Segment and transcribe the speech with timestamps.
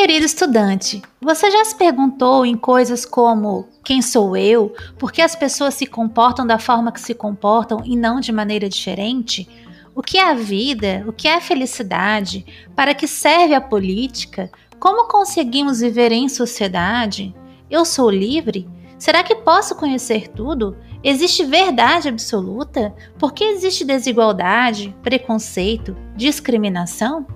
[0.00, 4.74] Querido estudante, você já se perguntou em coisas como quem sou eu?
[4.98, 8.66] Por que as pessoas se comportam da forma que se comportam e não de maneira
[8.66, 9.46] diferente?
[9.94, 11.04] O que é a vida?
[11.06, 12.46] O que é a felicidade?
[12.74, 14.50] Para que serve a política?
[14.78, 17.34] Como conseguimos viver em sociedade?
[17.70, 18.66] Eu sou livre?
[18.98, 20.78] Será que posso conhecer tudo?
[21.04, 22.94] Existe verdade absoluta?
[23.18, 27.26] Por que existe desigualdade, preconceito, discriminação?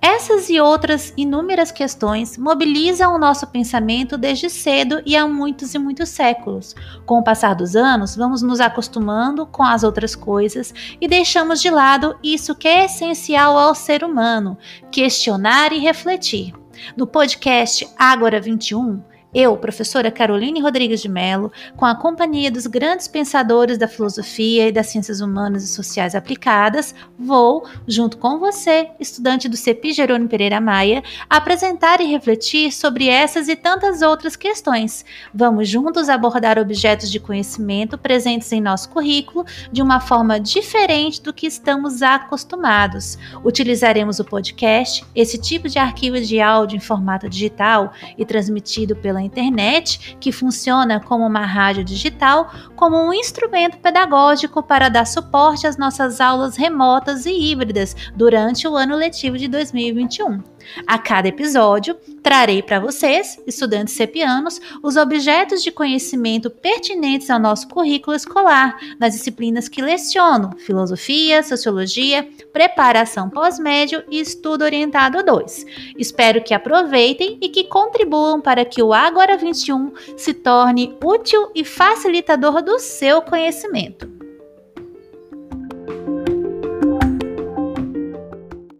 [0.00, 5.78] Essas e outras inúmeras questões mobilizam o nosso pensamento desde cedo e há muitos e
[5.78, 6.74] muitos séculos.
[7.04, 11.70] Com o passar dos anos, vamos nos acostumando com as outras coisas e deixamos de
[11.70, 14.56] lado isso que é essencial ao ser humano:
[14.90, 16.52] questionar e refletir.
[16.96, 19.02] No podcast Ágora 21,
[19.34, 24.72] eu, professora Caroline Rodrigues de Mello, com a companhia dos grandes pensadores da filosofia e
[24.72, 30.60] das ciências humanas e sociais aplicadas, vou, junto com você, estudante do CEPI Jerônimo Pereira
[30.60, 35.04] Maia, apresentar e refletir sobre essas e tantas outras questões.
[35.34, 41.34] Vamos juntos abordar objetos de conhecimento presentes em nosso currículo de uma forma diferente do
[41.34, 43.18] que estamos acostumados.
[43.44, 49.17] Utilizaremos o podcast, esse tipo de arquivo de áudio em formato digital e transmitido pela
[49.18, 55.66] pela internet, que funciona como uma rádio digital, como um instrumento pedagógico para dar suporte
[55.66, 60.42] às nossas aulas remotas e híbridas durante o ano letivo de 2021.
[60.86, 67.68] A cada episódio, trarei para vocês, estudantes cepianos, os objetos de conhecimento pertinentes ao nosso
[67.68, 75.66] currículo escolar, nas disciplinas que leciono: filosofia, sociologia, preparação pós-médio e estudo orientado 2.
[75.96, 81.64] Espero que aproveitem e que contribuam para que o Agora 21 se torne útil e
[81.64, 84.07] facilitador do seu conhecimento.